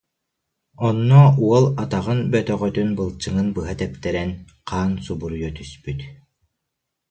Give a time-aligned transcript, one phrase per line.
[0.87, 4.31] Онно уол атаҕын бөтөҕөтүн былчыҥын быһа тэптэрэн,
[4.69, 5.99] хаан субуруйа түспүт